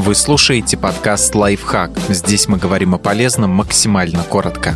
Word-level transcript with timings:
Вы 0.00 0.14
слушаете 0.14 0.78
подкаст 0.78 1.34
«Лайфхак». 1.34 1.90
Здесь 2.08 2.48
мы 2.48 2.56
говорим 2.56 2.94
о 2.94 2.98
полезном 2.98 3.50
максимально 3.50 4.22
коротко. 4.22 4.74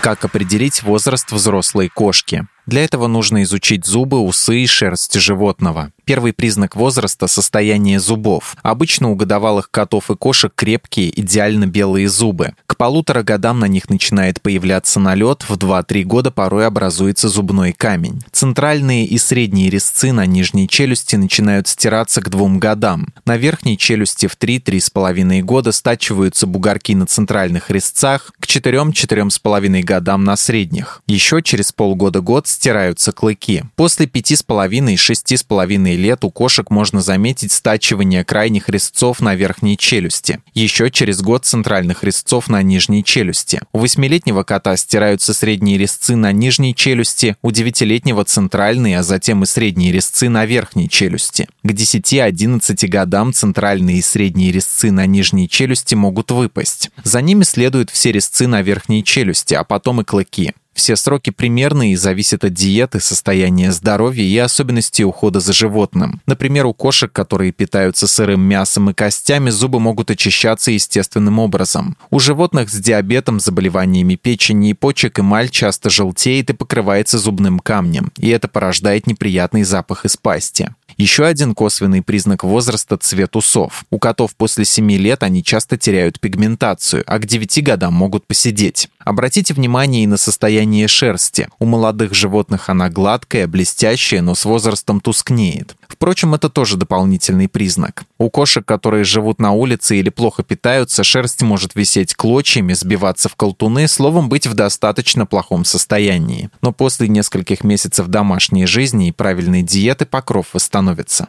Как 0.00 0.24
определить 0.24 0.82
возраст 0.82 1.30
взрослой 1.30 1.88
кошки? 1.88 2.48
Для 2.66 2.82
этого 2.82 3.06
нужно 3.06 3.44
изучить 3.44 3.86
зубы, 3.86 4.18
усы 4.18 4.62
и 4.62 4.66
шерсть 4.66 5.14
животного. 5.14 5.92
Первый 6.04 6.32
признак 6.32 6.74
возраста– 6.74 7.26
состояние 7.28 8.00
зубов. 8.00 8.56
Обычно 8.62 9.10
у 9.10 9.14
годовалых 9.14 9.70
котов 9.70 10.10
и 10.10 10.16
кошек 10.16 10.52
крепкие, 10.54 11.18
идеально 11.20 11.66
белые 11.66 12.08
зубы. 12.08 12.54
К 12.66 12.76
полутора 12.76 13.22
годам 13.22 13.60
на 13.60 13.66
них 13.66 13.88
начинает 13.88 14.40
появляться 14.40 14.98
налет, 14.98 15.44
в 15.48 15.56
2-3 15.56 16.02
года 16.02 16.30
порой 16.32 16.66
образуется 16.66 17.28
зубной 17.28 17.72
камень. 17.72 18.22
Центральные 18.32 19.06
и 19.06 19.16
средние 19.16 19.70
резцы 19.70 20.12
на 20.12 20.26
нижней 20.26 20.68
челюсти 20.68 21.14
начинают 21.14 21.68
стираться 21.68 22.20
к 22.20 22.30
двум 22.30 22.58
годам. 22.58 23.06
На 23.24 23.36
верхней 23.36 23.78
челюсти 23.78 24.26
в 24.26 24.36
3-3,5 24.36 25.42
года 25.42 25.70
стачиваются 25.70 26.48
бугорки 26.48 26.96
на 26.96 27.06
центральных 27.06 27.70
резцах, 27.70 28.32
к 28.40 28.46
4-4,5 28.46 29.82
годам 29.82 30.24
на 30.24 30.36
средних. 30.36 31.02
Еще 31.06 31.42
через 31.42 31.70
полгода-год 31.70 32.48
стираются 32.48 33.12
клыки. 33.12 33.64
После 33.76 34.06
5,5-6,5 34.06 35.91
лет 35.96 36.24
у 36.24 36.30
кошек 36.30 36.70
можно 36.70 37.00
заметить 37.00 37.52
стачивание 37.52 38.24
крайних 38.24 38.68
резцов 38.68 39.20
на 39.20 39.34
верхней 39.34 39.76
челюсти. 39.76 40.40
Еще 40.54 40.90
через 40.90 41.20
год 41.22 41.44
центральных 41.44 42.04
резцов 42.04 42.48
на 42.48 42.62
нижней 42.62 43.04
челюсти. 43.04 43.60
У 43.72 43.78
восьмилетнего 43.78 44.42
кота 44.42 44.76
стираются 44.76 45.34
средние 45.34 45.78
резцы 45.78 46.16
на 46.16 46.32
нижней 46.32 46.74
челюсти, 46.74 47.36
у 47.42 47.50
девятилетнего 47.50 48.24
центральные, 48.24 48.98
а 48.98 49.02
затем 49.02 49.42
и 49.42 49.46
средние 49.46 49.92
резцы 49.92 50.28
на 50.28 50.46
верхней 50.46 50.88
челюсти. 50.88 51.48
К 51.62 51.70
10-11 51.70 52.86
годам 52.88 53.32
центральные 53.32 53.98
и 53.98 54.02
средние 54.02 54.52
резцы 54.52 54.90
на 54.90 55.06
нижней 55.06 55.48
челюсти 55.48 55.94
могут 55.94 56.30
выпасть. 56.30 56.90
За 57.04 57.20
ними 57.20 57.44
следуют 57.44 57.90
все 57.90 58.12
резцы 58.12 58.46
на 58.46 58.62
верхней 58.62 59.04
челюсти, 59.04 59.54
а 59.54 59.64
потом 59.64 60.00
и 60.00 60.04
клыки. 60.04 60.52
Все 60.74 60.96
сроки 60.96 61.30
примерные 61.30 61.92
и 61.92 61.96
зависят 61.96 62.44
от 62.44 62.54
диеты, 62.54 63.00
состояния 63.00 63.72
здоровья 63.72 64.24
и 64.24 64.38
особенностей 64.38 65.04
ухода 65.04 65.40
за 65.40 65.52
животным. 65.52 66.20
Например, 66.26 66.66
у 66.66 66.74
кошек, 66.74 67.12
которые 67.12 67.52
питаются 67.52 68.06
сырым 68.06 68.40
мясом 68.40 68.90
и 68.90 68.94
костями, 68.94 69.50
зубы 69.50 69.80
могут 69.80 70.10
очищаться 70.10 70.70
естественным 70.70 71.38
образом. 71.38 71.96
У 72.10 72.18
животных 72.18 72.70
с 72.70 72.78
диабетом, 72.78 73.38
заболеваниями 73.38 74.14
печени 74.14 74.70
и 74.70 74.74
почек 74.74 75.20
эмаль 75.20 75.50
часто 75.50 75.90
желтеет 75.90 76.50
и 76.50 76.54
покрывается 76.54 77.18
зубным 77.18 77.58
камнем, 77.58 78.10
и 78.18 78.28
это 78.28 78.48
порождает 78.48 79.06
неприятный 79.06 79.64
запах 79.64 80.04
из 80.04 80.16
пасти. 80.16 80.70
Еще 80.96 81.24
один 81.24 81.54
косвенный 81.54 82.02
признак 82.02 82.44
возраста– 82.44 82.96
цвет 83.00 83.36
усов. 83.36 83.84
У 83.90 83.98
котов 83.98 84.34
после 84.36 84.64
7 84.64 84.90
лет 84.92 85.22
они 85.22 85.42
часто 85.42 85.76
теряют 85.76 86.20
пигментацию, 86.20 87.04
а 87.06 87.18
к 87.18 87.26
9 87.26 87.62
годам 87.62 87.94
могут 87.94 88.26
посидеть. 88.26 88.88
Обратите 88.98 89.54
внимание 89.54 90.04
и 90.04 90.06
на 90.06 90.16
состояние 90.16 90.88
шерсти. 90.88 91.48
У 91.58 91.64
молодых 91.64 92.14
животных 92.14 92.68
она 92.68 92.88
гладкая, 92.88 93.46
блестящая, 93.46 94.22
но 94.22 94.34
с 94.34 94.44
возрастом 94.44 95.00
тускнеет. 95.00 95.76
Впрочем, 95.92 96.34
это 96.34 96.48
тоже 96.48 96.78
дополнительный 96.78 97.48
признак. 97.48 98.04
У 98.18 98.30
кошек, 98.30 98.64
которые 98.64 99.04
живут 99.04 99.40
на 99.40 99.52
улице 99.52 99.98
или 99.98 100.08
плохо 100.08 100.42
питаются, 100.42 101.04
шерсть 101.04 101.42
может 101.42 101.74
висеть 101.74 102.14
клочьями, 102.14 102.72
сбиваться 102.72 103.28
в 103.28 103.36
колтуны, 103.36 103.86
словом, 103.88 104.30
быть 104.30 104.46
в 104.46 104.54
достаточно 104.54 105.26
плохом 105.26 105.66
состоянии. 105.66 106.48
Но 106.62 106.72
после 106.72 107.08
нескольких 107.08 107.62
месяцев 107.62 108.06
домашней 108.06 108.64
жизни 108.64 109.08
и 109.08 109.12
правильной 109.12 109.62
диеты 109.62 110.06
покров 110.06 110.46
восстановится. 110.54 111.28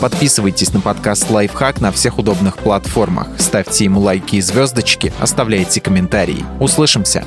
Подписывайтесь 0.00 0.72
на 0.72 0.80
подкаст 0.80 1.30
«Лайфхак» 1.30 1.80
на 1.80 1.92
всех 1.92 2.18
удобных 2.18 2.58
платформах. 2.58 3.28
Ставьте 3.38 3.84
ему 3.84 4.00
лайки 4.00 4.36
и 4.36 4.40
звездочки, 4.40 5.12
оставляйте 5.20 5.80
комментарии. 5.80 6.44
Услышимся! 6.58 7.24